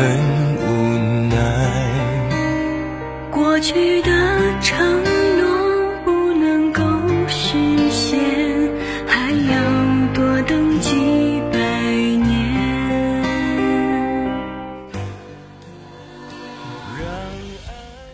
[0.00, 0.08] 很
[0.56, 1.36] 无奈。
[3.30, 4.10] 过去的
[4.62, 5.04] 承
[5.38, 5.44] 诺
[6.06, 6.82] 不能够
[7.28, 7.58] 实
[7.90, 8.18] 现，
[9.06, 9.60] 还要
[10.14, 10.96] 多等几
[11.52, 11.58] 百
[12.16, 12.32] 年。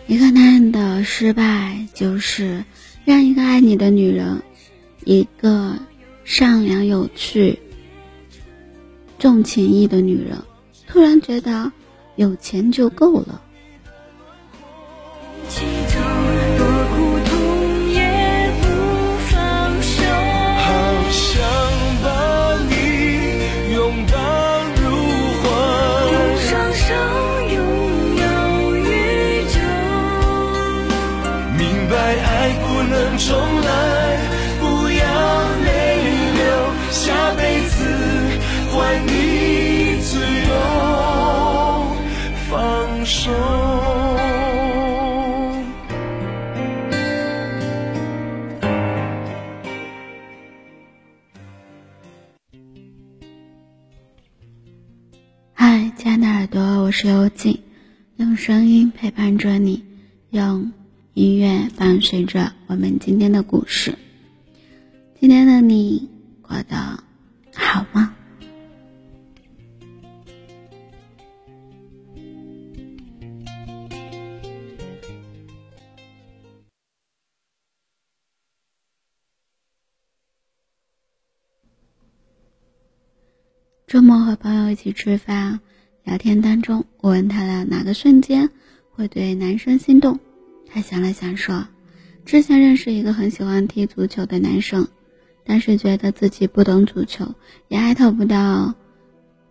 [0.07, 2.65] 一个男人的失败，就是
[3.05, 4.41] 让一个爱你的女人，
[5.05, 5.73] 一个
[6.25, 7.57] 善良有趣、
[9.17, 10.37] 重情义的女人，
[10.85, 11.71] 突然觉得
[12.17, 13.41] 有钱就够了。
[43.07, 43.31] 手。
[55.53, 57.57] 嗨，亲爱的耳朵，我是幽静，
[58.17, 59.85] 用声音陪伴着你，
[60.31, 60.69] 用
[61.13, 63.97] 音乐伴随着我们今天的故事。
[65.17, 66.09] 今天的你
[66.41, 67.01] 过得
[67.55, 68.16] 好吗？
[83.87, 85.61] 周末和朋友一起吃饭，
[86.03, 88.49] 聊天当中，我问他了哪个瞬间
[88.91, 90.19] 会对男生心动，
[90.65, 91.65] 他想了想说，
[92.25, 94.89] 之前认识一个很喜欢踢足球的男生，
[95.45, 97.33] 但是觉得自己不懂足球，
[97.69, 98.75] 也爱透不到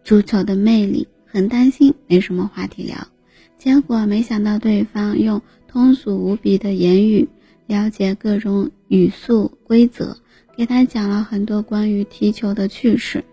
[0.04, 3.08] 足球的魅力，很担心没什么话题聊，
[3.56, 7.26] 结果没想到对方用通俗无比的言语
[7.66, 10.19] 了解各种语速规则，
[10.58, 13.25] 给他讲了很多关于踢球的趣事。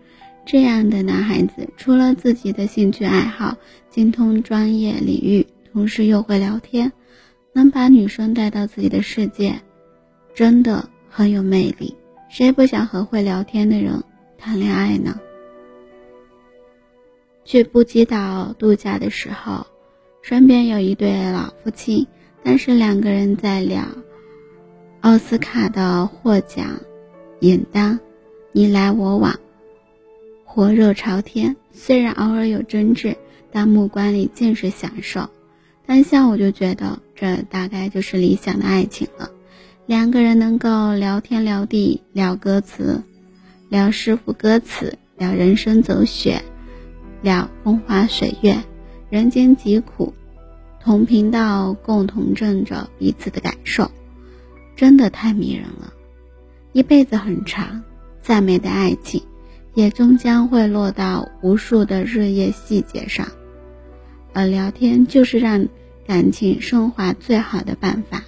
[0.46, 3.56] 这样的男孩子，除了自己的兴趣爱好，
[3.88, 6.92] 精通专业领域，同时又会聊天，
[7.54, 9.58] 能把女生带到自己的世界，
[10.34, 11.96] 真的很有魅力。
[12.28, 14.02] 谁不想和会聊天的人
[14.36, 15.18] 谈恋爱呢？
[17.44, 19.66] 去布吉岛度假的时候，
[20.20, 22.06] 身边有一对老夫妻，
[22.42, 23.82] 但是两个人在聊
[25.00, 26.66] 奥斯卡的获奖
[27.40, 27.98] 影单，
[28.52, 29.34] 你来我往。
[30.54, 33.16] 火热朝天，虽然偶尔有争执，
[33.50, 35.28] 但目光里尽是享受。
[35.84, 39.32] 当下我就觉得，这大概就是理想的爱情了。
[39.84, 43.02] 两个人能够聊天聊地，聊歌词，
[43.68, 46.40] 聊诗赋歌词，聊人生走雪，
[47.20, 48.56] 聊风花雪月，
[49.10, 50.14] 人间疾苦，
[50.80, 53.90] 同频道共同证着彼此的感受，
[54.76, 55.92] 真的太迷人了。
[56.72, 57.82] 一辈子很长，
[58.22, 59.20] 再美的爱情。
[59.74, 63.26] 也终将会落到无数的日夜细节上，
[64.32, 65.66] 而聊天就是让
[66.06, 68.22] 感情升华最好的办法，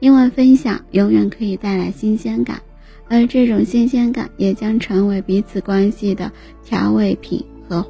[0.00, 2.62] 因为分享永远可以带来新鲜感，
[3.08, 6.32] 而这种新鲜感也将成为彼此关系的
[6.64, 7.84] 调味品和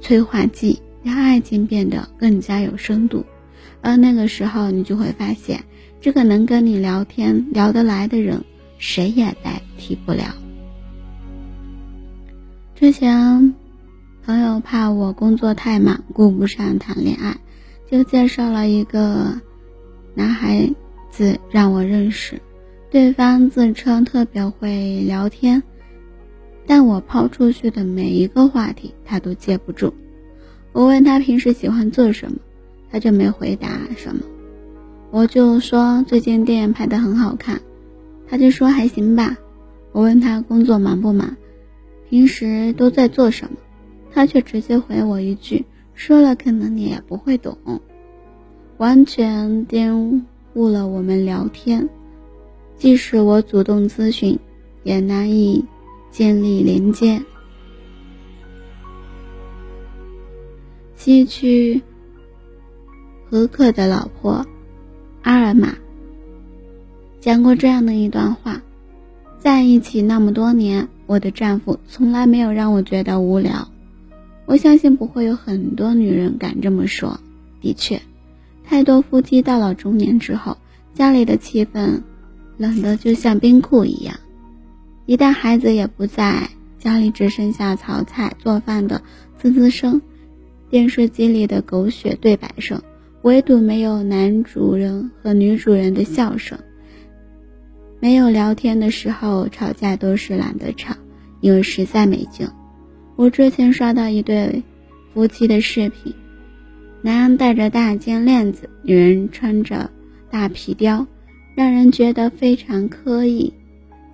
[0.00, 3.24] 催化剂，让爱情变得更加有深度。
[3.82, 5.62] 而那个时候，你就会发现，
[6.00, 8.42] 这个能跟你聊天聊得来的人，
[8.78, 10.34] 谁也代替不了。
[12.74, 13.54] 之前，
[14.26, 17.36] 朋友怕我工作太忙，顾不上谈恋爱，
[17.88, 19.40] 就介绍了一个
[20.12, 20.74] 男孩
[21.08, 22.40] 子让我认识。
[22.90, 25.62] 对方自称特别会聊天，
[26.66, 29.94] 但我抛出去的每一个话题，他都接不住。
[30.72, 32.38] 我问他平时喜欢做什么，
[32.90, 34.22] 他就没回答什么。
[35.12, 37.60] 我就说最近电影拍的很好看，
[38.28, 39.36] 他就说还行吧。
[39.92, 41.36] 我问他工作忙不忙？
[42.14, 43.56] 平时都在做什么？
[44.12, 45.64] 他却直接回我一句
[45.94, 47.58] ：“说了可能你也不会懂。”
[48.78, 49.92] 完全颠
[50.54, 51.88] 覆了我们聊天。
[52.76, 54.38] 即使我主动咨询，
[54.84, 55.64] 也难以
[56.12, 57.20] 建立连接。
[60.94, 61.82] 西区
[63.28, 64.46] 何克的老婆
[65.22, 65.74] 阿尔玛
[67.18, 68.62] 讲过这样的一段话：
[69.44, 70.88] 在一起那么多年。
[71.06, 73.68] 我的丈夫从来没有让我觉得无聊，
[74.46, 77.20] 我相信不会有很多女人敢这么说。
[77.60, 78.00] 的确，
[78.66, 80.56] 太多夫妻到了中年之后，
[80.94, 82.00] 家里的气氛
[82.56, 84.16] 冷得就像冰库一样。
[85.04, 86.48] 一旦孩子也不在
[86.78, 89.02] 家里只剩下炒菜做饭的
[89.38, 90.00] 滋滋声，
[90.70, 92.80] 电视机里的狗血对白声，
[93.20, 96.58] 唯独没有男主人和女主人的笑声。
[98.04, 100.94] 没有聊天的时候，吵架都是懒得吵，
[101.40, 102.46] 因为实在没劲。
[103.16, 104.62] 我之前刷到一对
[105.14, 106.14] 夫妻的视频，
[107.00, 109.88] 男人戴着大金链子，女人穿着
[110.30, 111.06] 大皮貂，
[111.54, 113.54] 让人觉得非常刻意。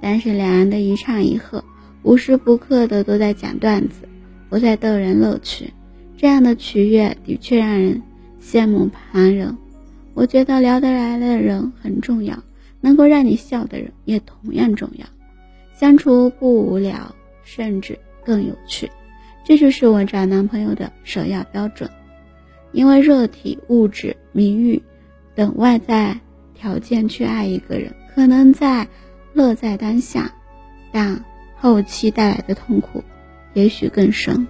[0.00, 1.64] 但是两人的一唱一和，
[2.04, 4.08] 无时不刻的都在讲段子，
[4.48, 5.72] 不再逗人乐趣。
[6.16, 8.00] 这样的取悦的确让人
[8.40, 9.58] 羡慕旁人。
[10.14, 12.38] 我觉得聊得来的人很重要，
[12.80, 15.06] 能够让你笑的人也同样重要。
[15.74, 17.98] 相处不无聊，甚至。
[18.22, 18.88] 更有趣，
[19.46, 21.90] 这就是我找男朋友的首要标准。
[22.70, 24.82] 因为肉体、物质、名誉
[25.34, 26.20] 等外在
[26.54, 28.86] 条件去爱一个人，可能在
[29.32, 30.30] 乐在当下，
[30.92, 31.24] 但
[31.56, 33.02] 后期带来的痛苦
[33.54, 34.46] 也许更深。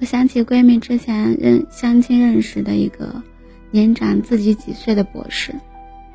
[0.00, 3.22] 我想起闺蜜之前认相亲认识的一个
[3.70, 5.54] 年长自己几岁的博士，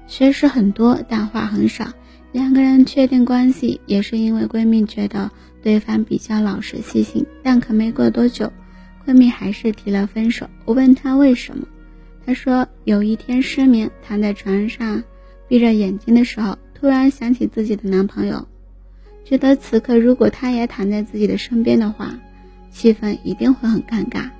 [0.07, 1.87] 学识很多，但话很少。
[2.31, 5.29] 两个人确定关系也是因为闺蜜觉得
[5.61, 8.51] 对方比较老实细心，但可没过多久，
[9.05, 10.49] 闺蜜还是提了分手。
[10.65, 11.67] 我问她为什么，
[12.25, 15.03] 她说有一天失眠，躺在床上
[15.47, 18.47] 闭着眼睛的时候，突然想起自己的男朋友，
[19.23, 22.17] 觉得此刻如果他也躺在自己的身边的话，
[22.71, 24.31] 气氛一定会很尴尬。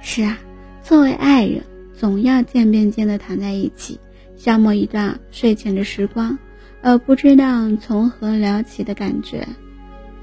[0.00, 0.38] 是啊，
[0.84, 3.98] 作为爱人，总要肩并肩的躺在一起，
[4.36, 6.38] 消磨一段睡前的时光。
[6.84, 9.46] 而不知道从何聊起的感觉，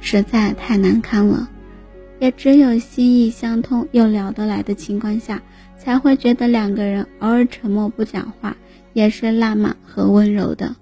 [0.01, 1.50] 实在太难堪了。
[2.19, 5.42] 也只有心意相通又聊得来的情况下，
[5.77, 8.57] 才会觉得两个人偶尔沉默不讲话
[8.92, 10.75] 也是浪漫和温柔的，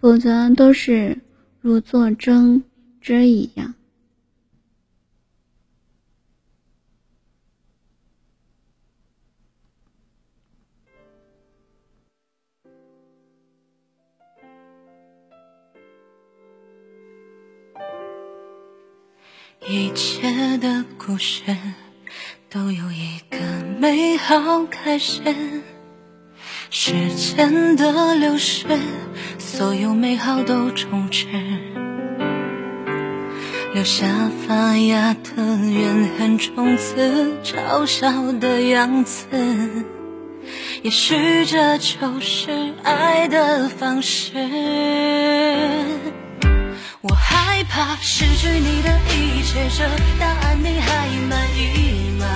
[0.00, 1.18] 否则都是
[1.60, 2.62] 如坐针
[3.02, 3.74] 毡一样。
[19.70, 21.42] 一切的故事
[22.48, 23.36] 都有一个
[23.78, 25.20] 美好开始，
[26.70, 28.64] 时间的流逝，
[29.38, 31.26] 所有美好都终止，
[33.74, 34.06] 留下
[34.46, 39.26] 发芽的怨恨种子，嘲笑的样子。
[40.80, 44.32] 也许这就是爱的方式。
[47.10, 49.84] 我害怕失去你的一切，这
[50.20, 52.26] 答案你还满意吗？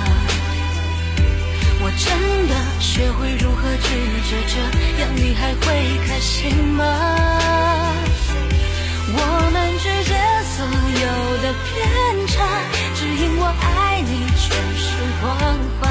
[1.84, 2.06] 我真
[2.48, 3.88] 的学会如何拒
[4.28, 4.54] 绝，这
[5.02, 5.66] 样你还会
[6.06, 6.80] 开心吗？
[9.14, 9.20] 我
[9.52, 10.10] 们之间
[10.54, 11.06] 所有
[11.42, 11.70] 的偏
[12.28, 12.34] 差，
[12.94, 14.42] 只因我爱你全
[14.78, 14.86] 是
[15.20, 15.22] 谎
[15.80, 15.82] 话，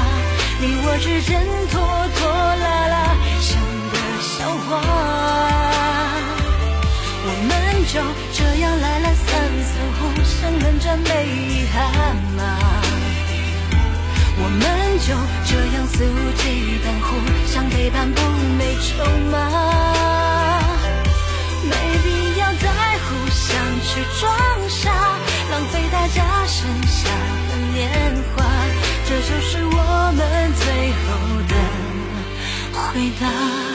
[0.60, 1.30] 你我之间
[1.70, 1.72] 拖
[2.18, 2.20] 拖
[2.56, 3.50] 拉拉，像
[3.92, 4.70] 个笑话。
[7.24, 7.50] 我们
[7.86, 7.94] 就。
[10.62, 11.80] 来来散散，互相冷战没遗憾
[12.36, 12.40] 吗？
[14.38, 14.62] 我们
[14.98, 15.08] 就
[15.46, 16.42] 这样肆无忌
[16.82, 17.10] 惮，互
[17.46, 18.20] 相背叛不
[18.56, 18.88] 美丑
[19.30, 19.34] 吗？
[21.64, 22.06] 没必
[22.38, 23.46] 要再互相
[23.82, 23.90] 去
[24.20, 24.22] 装
[24.68, 24.90] 傻，
[25.50, 27.08] 浪费大家剩下
[27.48, 27.80] 的年
[28.34, 28.44] 华，
[29.08, 30.20] 这就是我们
[30.54, 30.64] 最
[31.02, 31.06] 后
[31.48, 31.54] 的
[32.72, 33.71] 回答。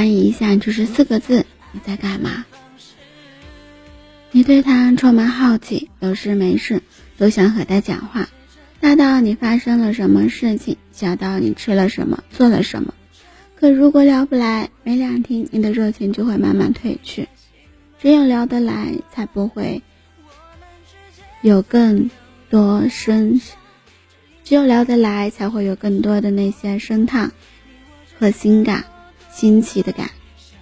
[0.00, 2.46] 翻译一下就是四个字：你在干嘛？
[4.30, 6.82] 你对他充满好奇，有事没事
[7.18, 8.26] 都想和他讲话，
[8.80, 12.94] 大到你发生了什么事情，小到你吃了什么，做了什么。
[13.56, 17.28] 可如果聊不来，没两天你的热情就会慢慢褪去。
[18.00, 19.82] 只有聊得来，才不会
[21.42, 22.10] 有更
[22.48, 23.38] 多深；
[24.44, 27.32] 只有聊得来，才会有更多的那些声叹
[28.18, 28.86] 和心感、
[29.40, 30.10] 新奇的感，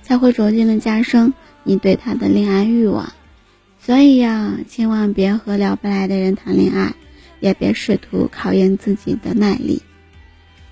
[0.03, 3.13] 才会逐渐的加深你对他的恋爱欲望。
[3.85, 6.95] 所以呀，千万别和聊不来的人谈恋爱，
[7.41, 9.83] 也别试图考验自己的耐力。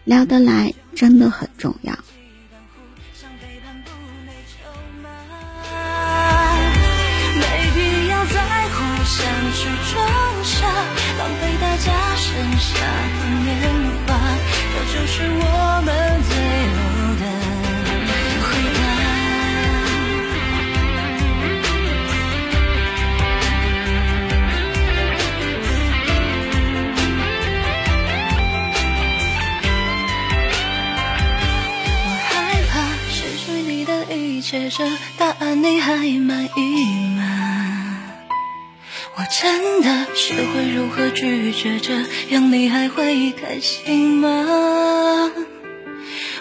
[0.04, 1.92] 聊得来真的很重要。
[7.34, 7.42] 没
[7.74, 9.18] 必要再互相
[9.52, 10.70] 去装傻，
[11.18, 12.70] 浪费大家剩下
[13.18, 13.50] 的年
[14.06, 14.14] 华，
[14.72, 15.16] 这就是
[34.66, 34.84] 一切，这
[35.16, 37.22] 答案你还满意吗？
[39.14, 41.94] 我真的学会如何拒绝，这
[42.34, 44.28] 样你还会开心吗？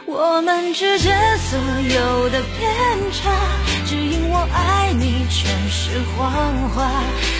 [0.07, 2.71] 我们之间所有的偏
[3.11, 3.29] 差，
[3.85, 6.31] 只因我爱你全是谎
[6.69, 6.89] 话，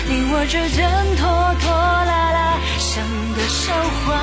[0.08, 1.26] 你我之间拖
[1.62, 3.02] 拖拉拉，像
[3.34, 4.22] 个笑话。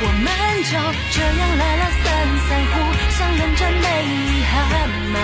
[0.00, 0.26] 我们
[0.64, 0.70] 就
[1.12, 2.04] 这样懒懒散
[2.48, 2.50] 散，
[3.38, 4.52] 认真没遗憾
[5.14, 5.16] 吗？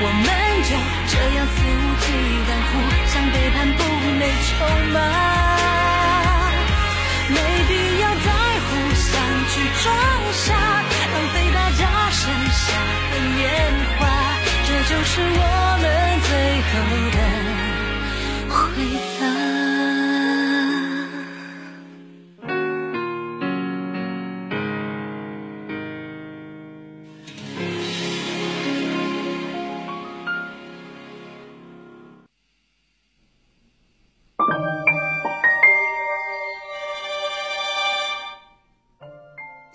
[0.00, 0.26] 我们
[0.64, 0.70] 就
[1.12, 2.06] 这样肆无忌
[2.48, 2.72] 惮，互
[3.12, 3.80] 相背叛不
[4.18, 4.48] 内疚
[4.94, 4.96] 吗？
[7.28, 7.36] 没
[7.68, 8.28] 必要再
[8.64, 9.06] 互相
[9.50, 9.84] 去装
[10.32, 10.44] 傻，
[11.12, 12.62] 浪费大家剩下
[13.10, 13.42] 的年
[13.98, 14.02] 华，
[14.66, 15.42] 这就是我
[15.82, 15.84] 们
[16.24, 16.30] 最
[16.70, 16.72] 后
[17.12, 17.18] 的
[18.48, 18.56] 回
[19.20, 19.22] 答。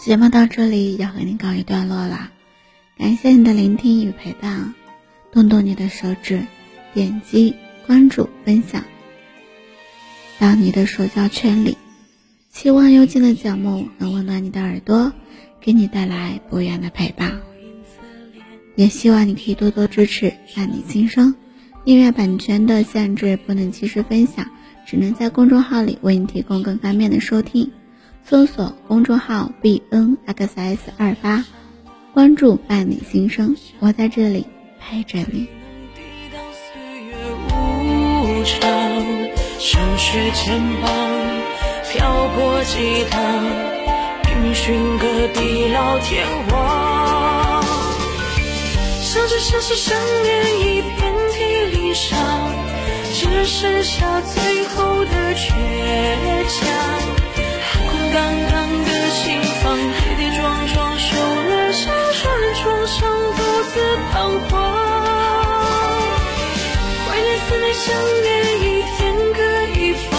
[0.10, 2.32] 节目到这里要和你告一段落啦，
[2.98, 4.74] 感谢你的聆听与陪伴，
[5.32, 6.42] 动动你的手指，
[6.96, 7.54] 点击
[7.86, 8.84] 关注分享
[10.40, 11.78] 到你的社交圈里，
[12.52, 15.14] 希望幽静的节目能温暖你的耳朵，
[15.62, 17.40] 给你带来不一样的陪伴，
[18.76, 21.36] 也希望你可以多多支持伴你心声，
[21.86, 24.50] 音乐版权的限制不能及时分享，
[24.88, 27.72] 只能在公众号里为你提供更方便的收听。
[28.24, 31.44] 搜索公众号 b n x s 二八，
[32.14, 34.46] 关注伴你心声，我在这里
[34.80, 35.48] 陪着你。
[35.96, 37.16] 抵挡岁月
[37.50, 38.60] 无常，
[39.60, 40.92] 霜雪肩膀，
[41.92, 43.20] 漂泊几趟，
[44.44, 47.64] 命寻个地老天荒。
[49.02, 52.18] 相知相识相恋已遍体鳞伤，
[53.12, 55.50] 只剩下最后的倔
[56.48, 56.99] 强。
[58.12, 58.18] 刚
[58.52, 62.98] 刚的心房跌跌撞撞，受了伤，穿上
[63.36, 63.40] 独
[63.72, 63.74] 自
[64.12, 64.14] 彷
[64.50, 64.54] 徨，
[67.06, 67.86] 怀念思念，想
[68.24, 68.28] 念
[68.62, 68.64] 已
[68.98, 69.00] 天
[69.34, 69.40] 各
[69.80, 70.12] 一方，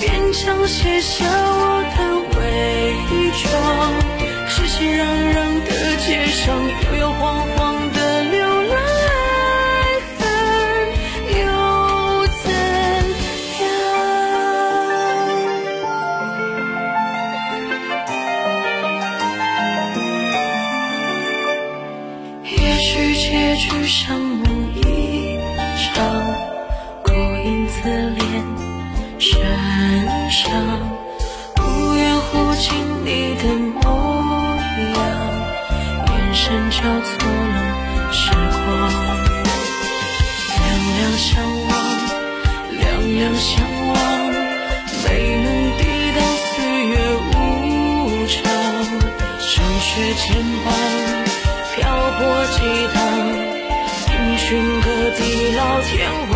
[0.00, 1.98] 勉强卸下我的
[2.36, 2.40] 伪
[3.42, 3.50] 装，
[4.48, 5.00] 熙熙攘
[5.32, 6.42] 攘的街上。
[41.16, 41.70] 相望，
[42.78, 42.82] 两
[43.14, 43.52] 两相
[43.88, 43.96] 望，
[45.04, 45.46] 没能
[45.78, 45.80] 抵
[46.16, 46.50] 挡岁
[46.86, 46.92] 月
[47.32, 48.40] 无常，
[49.40, 49.50] 霜
[49.80, 50.24] 雪牵
[50.64, 50.66] 绊。
[51.74, 51.80] 漂
[52.18, 52.20] 泊
[52.52, 52.56] 几
[52.92, 52.96] 趟，
[54.10, 54.48] 命寻
[54.82, 55.20] 个地
[55.56, 55.90] 老天
[56.30, 56.32] 荒。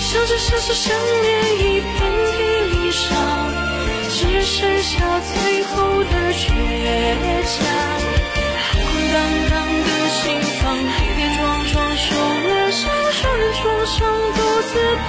[0.00, 1.26] 相知相识相恋
[1.58, 1.92] 已遍
[2.32, 2.36] 体
[2.72, 3.06] 鳞伤，
[4.10, 6.42] 只剩下最后的倔
[7.44, 8.07] 强。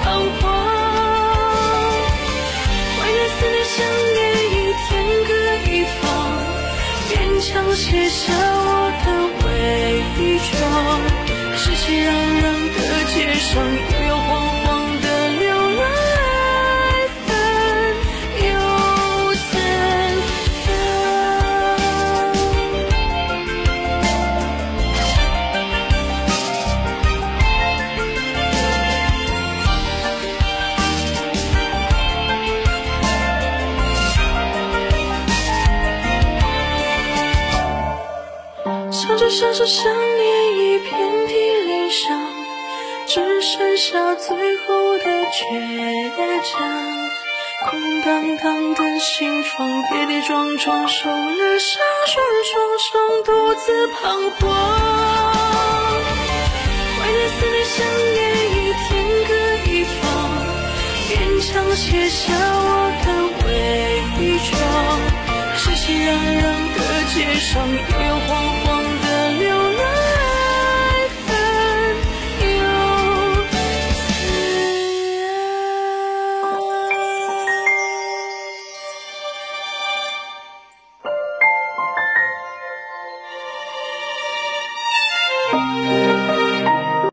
[0.02, 0.04] 彷
[0.40, 0.42] 徨。
[2.96, 3.76] 怀念思念想
[4.14, 4.18] 念，
[4.50, 4.54] 一
[4.86, 4.88] 天
[5.28, 5.30] 各
[5.70, 6.02] 一方。
[7.10, 8.68] 勉强写下我
[9.04, 9.06] 的
[9.44, 9.46] 伪
[10.50, 10.58] 装，
[11.56, 12.08] 熙熙攘
[12.40, 12.44] 攘
[12.74, 12.78] 的
[13.12, 13.50] 街上，
[39.40, 39.54] 样？
[39.54, 40.90] 相知相识相恋已遍
[41.26, 42.20] 体鳞伤，
[43.06, 46.10] 只剩下最后的倔
[46.44, 46.52] 强。
[47.70, 54.50] 空荡荡的心房，跌跌撞撞受了伤，双双双独自彷徨。
[56.98, 58.18] 怀念思念想念
[58.50, 58.54] 一
[58.88, 58.88] 天
[59.26, 59.30] 各
[59.70, 60.00] 一方，
[61.08, 61.12] 勉
[61.46, 63.08] 强卸下我的
[63.46, 63.48] 伪
[64.50, 64.52] 装。
[65.56, 66.42] 熙熙攘攘
[66.76, 66.78] 的
[67.14, 68.30] 街上，摇摇晃